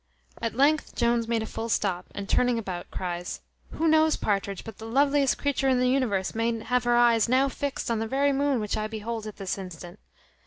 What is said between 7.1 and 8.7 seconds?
now fixed on that very moon